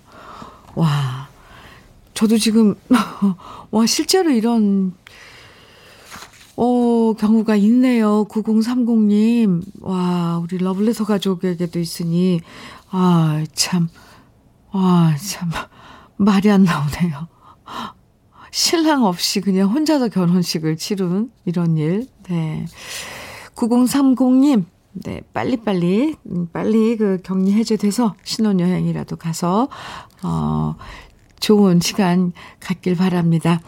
[0.76, 1.28] 와,
[2.14, 2.76] 저도 지금,
[3.72, 4.94] 와, 실제로 이런
[6.56, 8.26] 오, 경우가 있네요.
[8.26, 9.64] 9030님.
[9.82, 12.42] 와, 우리 러블레터 가족에게도 있으니,
[12.92, 13.90] 아, 참,
[14.72, 15.50] 아, 참,
[16.18, 17.28] 말이 안 나오네요.
[18.52, 22.08] 신랑 없이 그냥 혼자서 결혼식을 치른 이런 일.
[22.30, 22.66] 네.
[23.56, 29.70] 9030님, 네, 빨리빨리, 음, 빨리 그 격리 해제돼서 신혼여행이라도 가서,
[30.22, 30.76] 어,
[31.40, 33.60] 좋은 시간 갖길 바랍니다.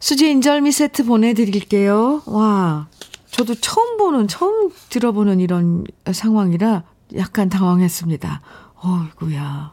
[0.00, 2.22] 수지 인절미 세트 보내드릴게요.
[2.26, 2.88] 와,
[3.30, 6.82] 저도 처음 보는, 처음 들어보는 이런 상황이라
[7.16, 8.40] 약간 당황했습니다.
[8.82, 9.72] 어이구야.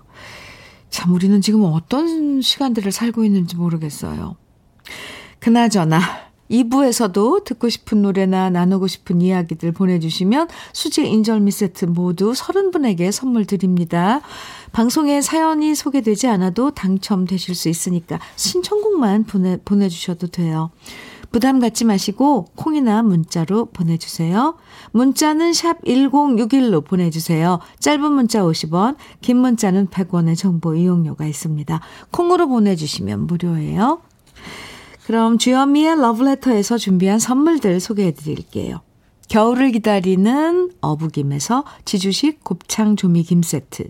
[0.90, 4.36] 참, 우리는 지금 어떤 시간들을 살고 있는지 모르겠어요.
[5.40, 6.02] 그나저나,
[6.50, 14.22] 2부에서도 듣고 싶은 노래나 나누고 싶은 이야기들 보내주시면 수제 인절미 세트 모두 30분에게 선물 드립니다.
[14.72, 20.72] 방송에 사연이 소개되지 않아도 당첨되실 수 있으니까 신청곡만 보내, 보내주셔도 돼요.
[21.32, 24.56] 부담 갖지 마시고 콩이나 문자로 보내주세요.
[24.92, 27.60] 문자는 샵 1061로 보내주세요.
[27.80, 31.82] 짧은 문자 50원, 긴 문자는 100원의 정보 이용료가 있습니다.
[32.12, 34.02] 콩으로 보내주시면 무료예요.
[35.08, 38.82] 그럼 주현미의 러브레터에서 준비한 선물들 소개해 드릴게요.
[39.30, 43.90] 겨울을 기다리는 어부김에서 지주식 곱창 조미김 세트.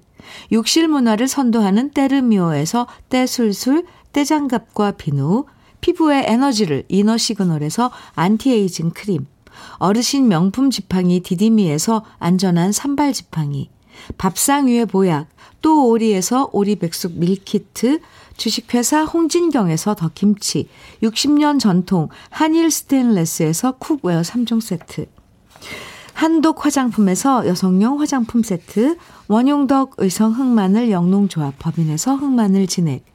[0.52, 5.46] 욕실 문화를 선도하는 때르미오에서 때술술, 때장갑과 비누,
[5.82, 9.26] 피부의 에너지를 이너 시그널에서 안티에이징 크림,
[9.80, 13.72] 어르신 명품 지팡이 디디미에서 안전한 삼발 지팡이,
[14.20, 15.30] 밥상 위의 보약,
[15.64, 18.02] 또 오리에서 오리백숙 밀키트,
[18.38, 20.70] 주식회사 홍진경에서 더김치,
[21.04, 25.08] 60년 전통 한일 스테인레스에서 cookware 3종 세트,
[26.14, 28.98] 한독 화장품에서 여성용 화장품 세트,
[29.28, 33.06] 원용덕 의성 흑마늘 영농조합 법인에서 흑마늘 진액,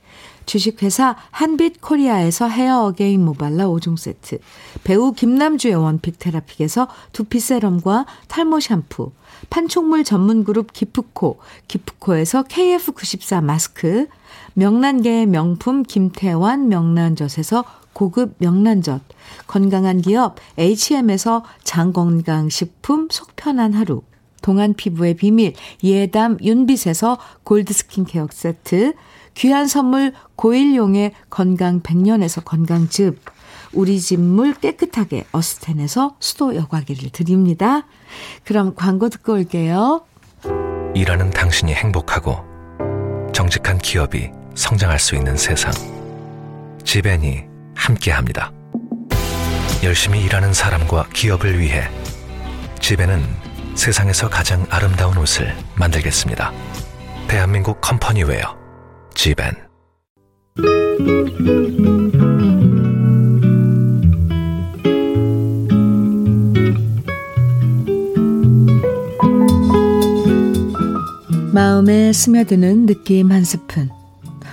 [0.52, 4.38] 주식회사 한빛 코리아에서 헤어 어게인 모발라 5종 세트,
[4.84, 9.12] 배우 김남주의 one pick 테라픽에서 두피 세럼과 탈모 샴푸,
[9.48, 11.38] 판촉물 전문 그룹 기프코,
[11.68, 14.08] 기프코에서 KF94 마스크,
[14.52, 19.00] 명란계의 명품 김태환 명란젓에서 고급 명란젓,
[19.46, 24.02] 건강한 기업 H&M에서 장건강식품 속편한 하루,
[24.42, 28.92] 동안 피부의 비밀 예담 윤빛에서 골드 스킨케어 세트,
[29.34, 33.20] 귀한 선물 고일용의 건강 100년에서 건강즙,
[33.72, 37.86] 우리 집 물 깨끗하게 어스텐에서 수도 여과기를 드립니다.
[38.44, 40.04] 그럼 광고 듣고 올게요.
[40.94, 42.36] 일하는 당신이 행복하고
[43.32, 45.72] 정직한 기업이 성장할 수 있는 세상.
[46.84, 48.52] 지벤이 함께합니다.
[49.82, 51.88] 열심히 일하는 사람과 기업을 위해
[52.80, 53.22] 지벤은
[53.74, 56.52] 세상에서 가장 아름다운 옷을 만들겠습니다.
[57.26, 58.61] 대한민국 컴퍼니웨어
[59.14, 59.54] 지벤
[71.52, 73.90] 마음에 스며드는 느낌 한 스푼.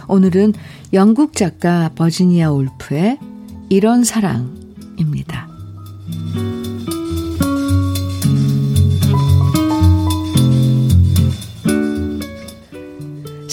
[0.08, 0.54] 오늘은
[0.94, 3.20] 영국 작가 버지니아 울프의
[3.70, 5.49] 이런 사랑입니다.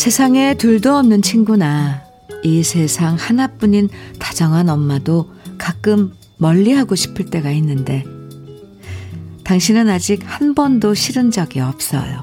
[0.07, 2.05] 세상에 둘도 없는 친구나
[2.45, 3.89] 이 세상 하나뿐인
[4.21, 8.05] 다정한 엄마도 가끔 멀리하고 싶을 때가 있는데
[9.43, 12.23] 당신은 아직 한 번도 싫은 적이 없어요.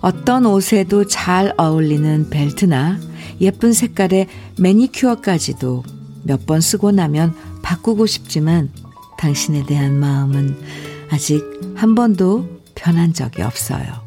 [0.00, 2.98] 어떤 옷에도 잘 어울리는 벨트나
[3.42, 4.26] 예쁜 색깔의
[4.58, 5.84] 매니큐어까지도
[6.22, 8.70] 몇 번 쓰고 나면 바꾸고 싶지만
[9.18, 10.56] 당신에 대한 마음은
[11.10, 14.05] 아직 한 번도 변한 적이 없어요.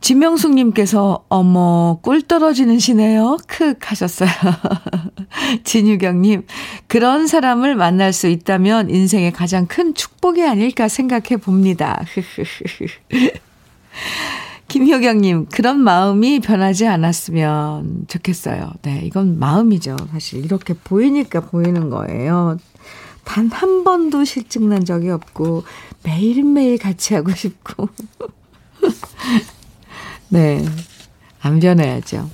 [0.00, 3.36] 지명숙님께서, 어머, 꿀 떨어지는 시네요.
[3.46, 4.28] 크 하셨어요.
[5.64, 6.46] 진유경님,
[6.86, 12.04] 그런 사람을 만날 수 있다면 인생의 가장 큰 축복이 아닐까 생각해 봅니다.
[14.68, 18.72] 김효경님, 그런 마음이 변하지 않았으면 좋겠어요.
[18.82, 19.96] 네, 이건 마음이죠.
[20.12, 22.58] 사실 이렇게 보이니까 보이는 거예요.
[23.24, 25.64] 단 한 번도 실증 난 적이 없고,
[26.04, 27.88] 매일매일 같이 하고 싶고.
[30.30, 30.64] 네,
[31.40, 32.28] 안 변해야죠.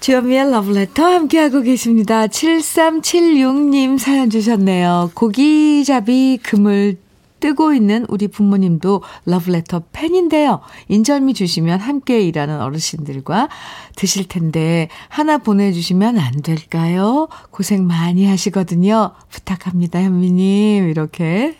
[0.00, 2.26] 주현미의 러브레터 함께하고 계십니다.
[2.26, 5.10] 7376님 사연 주셨네요.
[5.14, 6.98] 고기잡이 그물
[7.40, 10.60] 뜨고 있는 우리 부모님도 러브레터 팬인데요.
[10.88, 13.48] 인절미 주시면 함께 일하는 어르신들과
[13.94, 17.28] 드실 텐데 하나 보내주시면 안 될까요?
[17.50, 19.12] 고생 많이 하시거든요.
[19.30, 20.88] 부탁합니다, 현미님.
[20.88, 21.56] 이렇게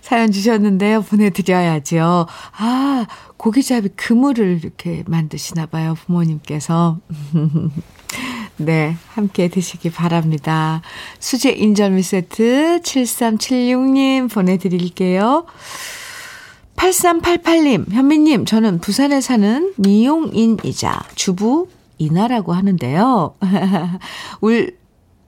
[0.00, 1.02] 사연 주셨는데요.
[1.02, 2.26] 보내드려야죠.
[2.58, 3.06] 아,
[3.40, 5.94] 고기잡이 그물을 이렇게 만드시나 봐요.
[6.04, 6.98] 부모님께서.
[8.58, 10.82] 네, 함께 드시기 바랍니다.
[11.20, 15.46] 수제 인절미 세트 7376님 보내드릴게요.
[16.76, 23.36] 8388님, 현미님, 저는 부산에 사는 미용인이자 주부 이나라고 하는데요.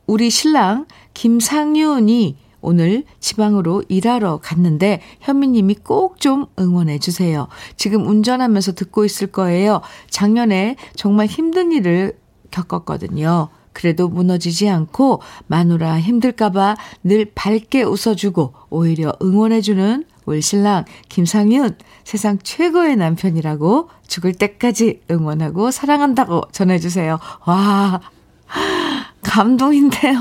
[0.07, 7.49] 우리 신랑 김상윤이 오늘 지방으로 일하러 갔는데 현미님이 꼭 좀 응원해 주세요.
[7.77, 9.81] 지금 운전하면서 듣고 있을 거예요.
[10.09, 12.17] 작년에 정말 힘든 일을
[12.53, 13.49] 겪었거든요.
[13.73, 22.95] 그래도 무너지지 않고 마누라 힘들까봐 늘 밝게 웃어주고 오히려 응원해주는 우리 신랑 김상윤 세상 최고의
[22.95, 27.19] 남편이라고 죽을 때까지 응원하고 사랑한다고 전해주세요.
[27.47, 28.01] 와
[29.25, 30.19] 감동인데요.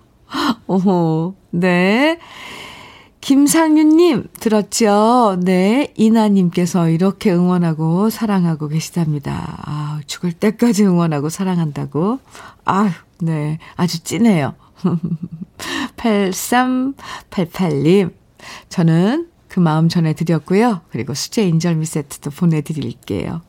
[0.66, 2.18] 오 네.
[3.20, 5.38] 김상윤님, 들었죠?
[5.40, 5.92] 네.
[5.96, 9.62] 이나님께서 이렇게 응원하고 사랑하고 계시답니다.
[9.64, 12.20] 아, 죽을 때까지 응원하고 사랑한다고.
[12.64, 13.58] 아유, 네.
[13.74, 14.54] 아주 찐해요.
[15.96, 18.12] 8388님,
[18.68, 20.82] 저는 그 마음 전해드렸고요.
[20.90, 23.40] 그리고 수제 인절미 세트도 보내드릴게요.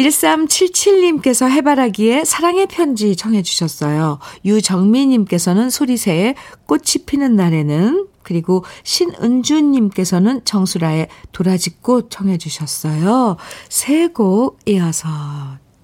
[0.00, 4.18] 1377님께서 해바라기에 사랑의 편지 청해 주셨어요.
[4.44, 6.34] 유정미님께서는 소리새에
[6.66, 13.36] 꽃이 피는 날에는 그리고 신은주님께서는 정수라의 도라지꽃 청해 주셨어요.
[13.68, 15.08] 세 곡 이어서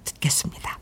[0.05, 0.79] 듣겠습니다.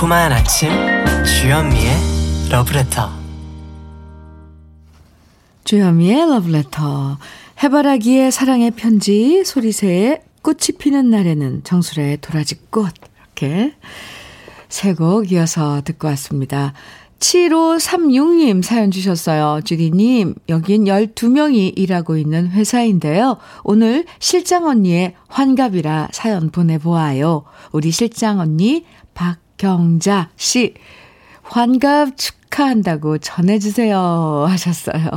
[0.00, 0.70] 달콤한 아침
[1.26, 1.92] 주현미의
[2.50, 3.10] 러브레터
[5.64, 7.18] 주현미의 러브레터
[7.62, 13.74] 해바라기의 사랑의 편지 소리새의 꽃이 피는 날에는 정수래의 도라지꽃 이렇게
[14.70, 16.72] 세 곡 이어서 듣고 왔습니다.
[17.18, 19.60] 7536님 사연 주셨어요.
[19.62, 23.36] 주디님, 여긴 12명이 일하고 있는 회사인데요.
[23.64, 27.44] 오늘 실장 언니의 환갑이라 사연 보내보아요.
[27.72, 30.72] 우리 실장 언니 박 경자 씨,
[31.42, 34.46] 환갑 축하한다고 전해주세요.
[34.48, 35.10] 하셨어요.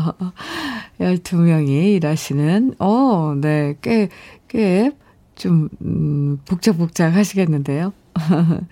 [0.99, 4.09] 12명이 일하시는, 어, 네, 꽤,
[4.49, 4.91] 꽤,
[5.35, 7.93] 좀, 음, 복잡복잡 하시겠는데요.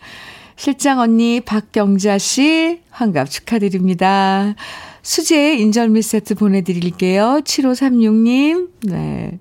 [0.57, 4.55] 실장 언니 박경자 씨, 환갑 축하드립니다.
[5.01, 7.39] 수제 인절미 세트 보내드릴게요.
[7.45, 9.39] 7536님, 네.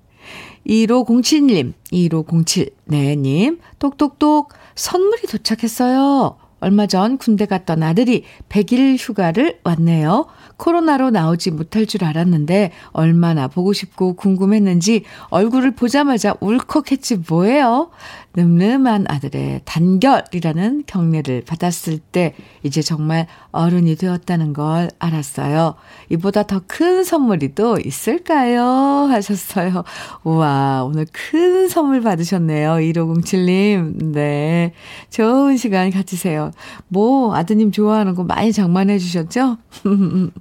[0.65, 6.37] 1507님, 1507, 네, 님, 똑똑똑, 선물이 도착했어요.
[6.61, 10.27] 얼마 전 군대 갔던 아들이 100일 휴가를 왔네요.
[10.57, 17.89] 코로나로 나오지 못할 줄 알았는데 얼마나 보고 싶고 궁금했는지 얼굴을 보자마자 울컥했지 뭐예요.
[18.33, 25.75] 늠름한 아들의 단결이라는 경례를 받았을 때 이제 정말 어른이 되었다는 걸 알았어요.
[26.09, 28.63] 이보다 더 큰 선물이 또 있을까요?
[28.63, 29.83] 하셨어요.
[30.23, 32.75] 우와, 오늘 큰 선물 받으셨네요.
[32.75, 34.11] 1507님.
[34.13, 34.73] 네.
[35.09, 36.51] 좋은 시간 가지세요.
[36.87, 39.57] 뭐, 아드님 좋아하는 거 많이 장만해 주셨죠?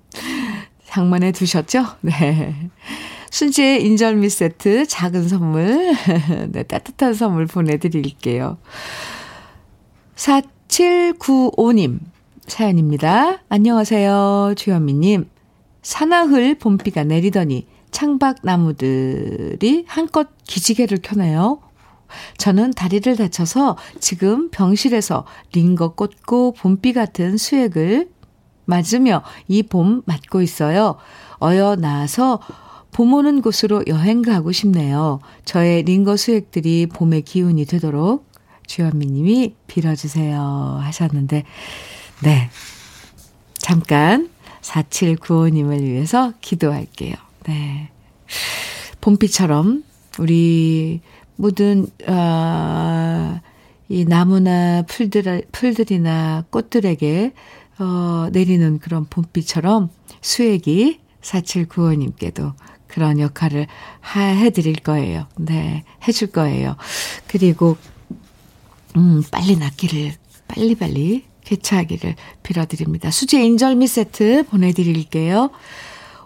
[0.86, 1.84] 장만해 두셨죠?
[2.02, 2.54] 네.
[3.30, 5.94] 수제 인절미 세트 작은 선물,
[6.50, 8.58] 네, 따뜻한 선물 보내드릴게요.
[10.16, 12.00] 4795님
[12.46, 13.38] 사연입니다.
[13.48, 14.54] 안녕하세요.
[14.56, 15.28] 주현미님.
[15.82, 21.60] 사나흘 봄비가 내리더니 창밖 나무들이 한껏 기지개를 켜네요.
[22.36, 28.08] 저는 다리를 다쳐서 지금 병실에서 링거 꽂고 봄비 같은 수액을
[28.64, 30.96] 맞으며 이 봄 맞고 있어요.
[31.42, 32.40] 어여 나와서
[32.92, 35.20] 봄 오는 곳으로 여행 가고 싶네요.
[35.44, 38.28] 저의 링거 수액들이 봄의 기운이 되도록
[38.66, 41.44] 주현미 님이 빌어주세요 하셨는데,
[42.22, 42.50] 네.
[43.58, 44.30] 잠깐
[44.62, 47.14] 4795님을 위해서 기도할게요.
[47.46, 47.90] 네.
[49.00, 49.84] 봄비처럼
[50.18, 51.00] 우리
[51.36, 53.40] 모든, 아,
[53.88, 57.32] 이 나무나 풀들, 풀들이나 꽃들에게,
[57.78, 59.88] 어, 내리는 그런 봄비처럼
[60.20, 62.52] 수액이 4795님께도
[62.92, 63.66] 그런 역할을
[64.00, 65.26] 하, 해드릴 거예요.
[65.36, 66.76] 네, 해줄 거예요.
[67.26, 67.76] 그리고,
[68.96, 70.12] 음, 빨리 낫기를,
[70.48, 73.10] 빨리빨리 개최하기를 빌어드립니다.
[73.10, 75.50] 수제 인절미 세트 보내드릴게요.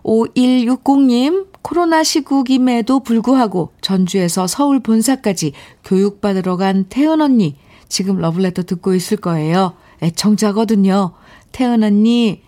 [0.03, 5.53] 5160님, 코로나 시국임에도 불구하고 전주에서 서울 본사까지
[5.85, 7.57] 교육받으러 간 태연 언니,
[7.89, 9.75] 지금 러블레터 듣고 있을 거예요.
[10.03, 11.13] 애청자거든요.
[11.53, 12.43] 태연 언니,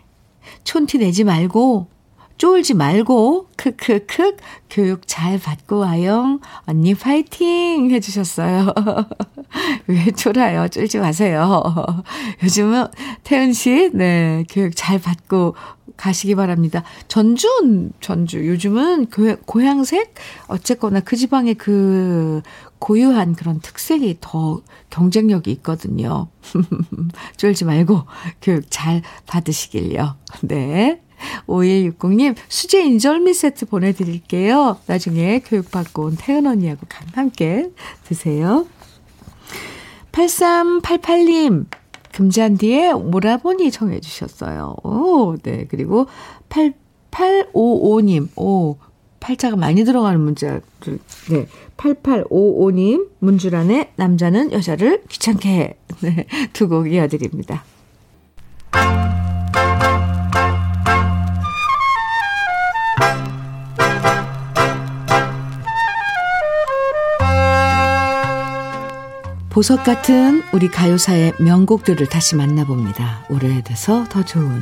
[0.64, 1.88] 촌티 내지 말고
[2.38, 4.36] 쫄지 말고 크크크
[4.68, 6.40] 교육 잘 받고 와요.
[6.66, 8.74] 언니 파이팅 해주셨어요.
[9.86, 10.68] 왜 쫄아요?
[10.68, 11.62] 쫄지 마세요.
[12.42, 12.88] 요즘은
[13.24, 15.54] 태은 씨, 네 교육 잘 받고
[15.96, 16.82] 가시기 바랍니다.
[17.08, 17.48] 전주,
[18.00, 18.46] 전주.
[18.46, 20.14] 요즘은 고, 고향색?
[20.48, 22.42] 어쨌거나 그 지방의 그
[22.78, 24.60] 고유한 그런 특색이 더
[24.90, 26.28] 경쟁력이 있거든요.
[27.38, 28.02] 쫄지 말고
[28.42, 30.16] 교육 잘 받으시길요.
[30.42, 31.00] 네.
[31.46, 34.78] 5160님, 수제 인절미 세트 보내드릴게요.
[34.86, 37.70] 나중에 교육받고 온 태은 언니하고 함께
[38.04, 38.66] 드세요.
[40.12, 41.66] 8388님,
[42.12, 44.76] 금잔디에 오라보니 청해 주셨어요.
[44.82, 45.66] 오, 네.
[45.68, 46.06] 그리고
[46.48, 48.76] 8855님, 오,
[49.20, 50.60] 팔자가 많이 들어가는 문자,
[51.30, 51.46] 네.
[51.76, 55.76] 8855님, 문주란의 남자는 여자를 귀찮게 해.
[56.00, 56.26] 네.
[56.52, 57.64] 두 곡 이어드립니다.
[69.56, 73.24] 보석 같은 우리 가요사의 명곡들을 다시 만나봅니다.
[73.30, 74.60] 오래돼서 더 좋은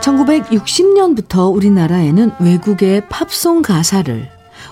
[0.00, 4.28] 1960년부터 우리나라에는 외국의 팝송 가사를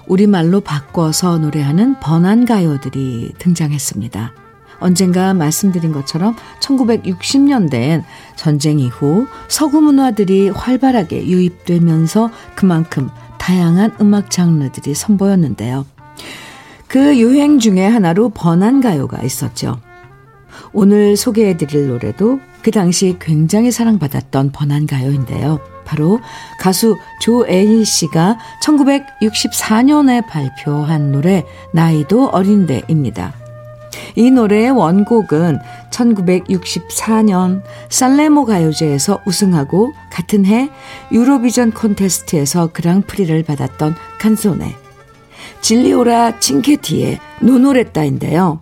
[0.06, 4.47] 우리말로 바꿔서 노래하는 번안 가요들이 등장했습니다.
[4.80, 8.04] 언젠가 말씀드린 것처럼 1960년대엔
[8.36, 13.08] 전쟁 이후 서구 문화들이 활발하게 유입되면서 그만큼
[13.38, 15.86] 다양한 음악 장르들이 선보였는데요.
[16.86, 19.78] 그 유행 중에 하나로 번안가요가 있었죠.
[20.72, 25.60] 오늘 소개해드릴 노래도 그 당시 굉장히 사랑받았던 번안가요인데요.
[25.84, 26.20] 바로
[26.60, 33.47] 가수 조애희 씨가 1964년에 발표한 노래 나이도 어린데입니다.
[34.16, 35.58] 이 노래의 원곡은
[35.90, 40.70] 1964년 살레모 가요제에서 우승하고 같은 해
[41.12, 44.76] 유로비전 콘테스트에서 그랑프리를 받았던 칸소네
[45.60, 48.60] 질리오라 칭케티의 노노레따인데요.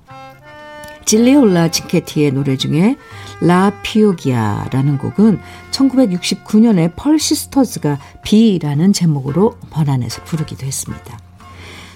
[1.05, 2.97] 질리올라 칭케티의 노래 중에
[3.41, 5.39] La pioggia라는 곡은
[5.70, 11.18] 1969년에 펄 시스터즈가 비라는 제목으로 번안해서 부르기도 했습니다.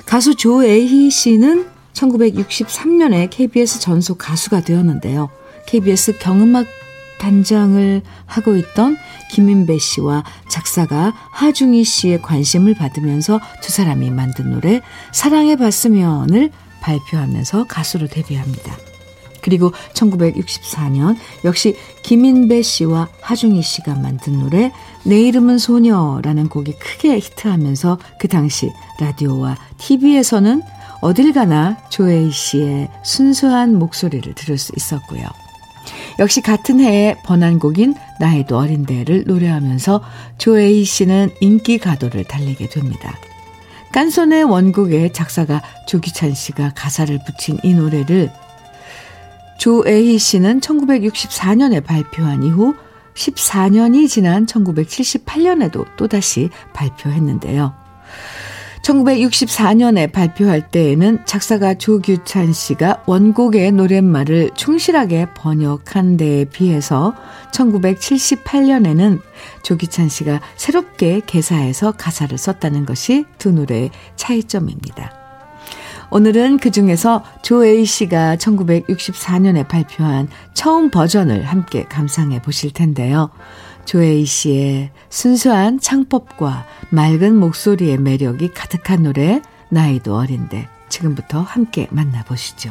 [0.07, 5.30] 가수 조애희 씨는 1963년에 KBS 전속 가수가 되었는데요.
[5.66, 6.66] KBS 경음악
[7.20, 8.97] 단장을 하고 있던
[9.30, 14.80] 김인배 씨와 작사가 하중희 씨의 관심을 받으면서 두 사람이 만든 노래
[15.12, 18.76] 사랑해 봤으면을 발표하면서 가수로 데뷔합니다.
[19.43, 24.72] 그리고 1964년 역시 김인배 씨와 하중희 씨가 만든 노래
[25.05, 30.62] 내 이름은 소녀라는 곡이 크게 히트하면서 그 당시 라디오와 TV에서는
[31.01, 35.22] 어딜 가나 조에이 씨의 순수한 목소리를 들을 수 있었고요.
[36.18, 40.03] 역시 같은 해에 번안곡인 나이도 어린데를 노래하면서
[40.36, 43.14] 조에이 씨는 인기 가도를 달리게 됩니다.
[43.92, 48.30] 깐손의 원곡의 작사가 조기찬 씨가 가사를 붙인 이 노래를
[49.59, 52.74] 조에희 씨는 1964년에 발표한 이후
[53.14, 57.74] 14년이 지난 1978년에도 또다시 발표했는데요.
[58.83, 67.14] 1964년에 발표할 때에는 작사가 조규찬 씨가 원곡의 노랫말을 충실하게 번역한 데에 비해서
[67.53, 69.20] 1978년에는
[69.62, 75.12] 조규찬 씨가 새롭게 개사해서 가사를 썼다는 것이 두 노래의 차이점입니다.
[76.12, 83.31] 오늘은 그 중에서 조에이 씨가 1964년에 발표한 처음 버전을 함께 감상해 보실 텐데요.
[83.91, 92.70] 조에이 씨의 순수한 창법과 맑은 목소리의 매력이 가득한 노래 나이도 어린데 지금부터 함께 만나보시죠.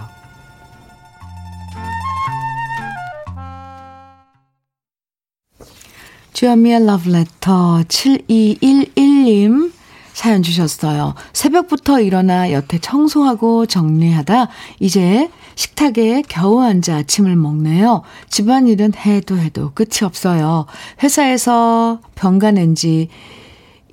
[6.31, 9.73] 주현미의 러브레터 7211님
[10.19, 11.15] 사연 주셨어요.
[11.31, 14.49] 새벽부터 일어나 여태 청소하고 정리하다
[14.81, 18.01] 이제 식탁에 겨우 앉아 아침을 먹네요.
[18.27, 20.65] 집안일은 해도 해도 끝이 없어요.
[21.01, 23.07] 회사에서 병가 낸지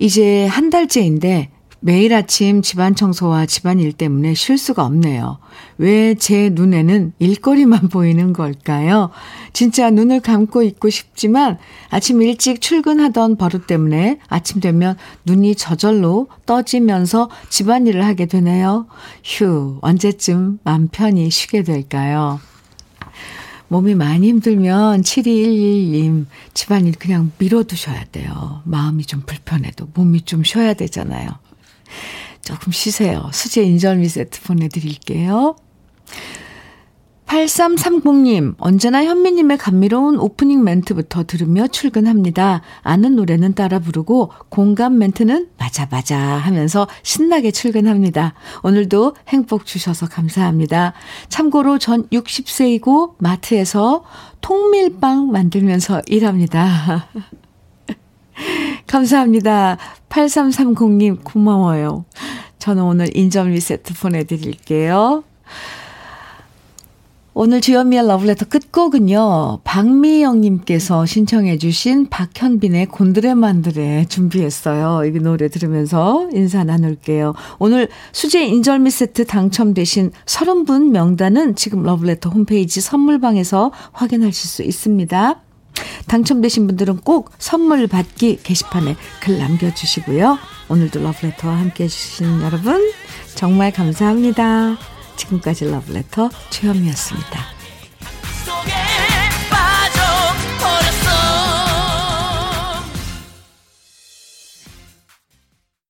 [0.01, 1.49] 이제 한 달째인데
[1.79, 5.39] 매일 아침 집안 청소와 집안 일 때문에 쉴 수가 없네요.
[5.77, 9.11] 왜 제 눈에는 일거리만 보이는 걸까요?
[9.53, 11.57] 진짜 눈을 감고 있고 싶지만
[11.89, 18.87] 아침 일찍 출근하던 버릇 때문에 아침 되면 눈이 저절로 떠지면서 집안 일을 하게 되네요.
[19.23, 22.39] 휴, 언제쯤 맘 편히 쉬게 될까요?
[23.69, 28.61] 몸이 많이 힘들면 7211님 집안일 그냥 밀어두셔야 돼요.
[28.63, 31.29] 마음이 좀 불편해도 몸이 좀 쉬어야 되잖아요.
[32.41, 33.29] 조금 쉬세요.
[33.33, 35.55] 수제 인절미 세트 보내드릴게요.
[37.27, 42.61] 8330님, 언제나 현미님의 감미로운 오프닝 멘트부터 들으며 출근합니다.
[42.81, 48.33] 아는 노래는 따라 부르고 공감 멘트는 맞아 맞아 하면서 신나게 출근합니다.
[48.63, 50.93] 오늘도 행복 주셔서 감사합니다.
[51.27, 54.03] 참고로 전 60세이고 마트에서
[54.39, 57.09] 통밀빵 만들면서 일합니다.
[58.87, 59.77] 감사합니다.
[60.09, 62.05] 8330님 고마워요.
[62.59, 65.23] 저는 오늘 인절미 세트 보내드릴게요.
[67.39, 69.59] 오늘 주현미의 러브레터 끝곡은요.
[69.63, 75.05] 박미영님께서 신청해 주신 박현빈의 곤드레 만드레 준비했어요.
[75.05, 77.35] 이 노래 들으면서 인사 나눌게요.
[77.59, 85.46] 오늘 수제 인절미 세트 당첨되신 30분 명단은 지금 러브레터 홈페이지 선물방에서 확인하실 수 있습니다.
[86.07, 90.37] 당첨되신 분들은 꼭 선물 받기 게시판에 글 남겨주시고요.
[90.69, 92.91] 오늘도 러브레터와 함께 해주신 여러분
[93.35, 94.77] 정말 감사합니다.
[95.15, 97.57] 지금까지 러브레터 최현미였습니다.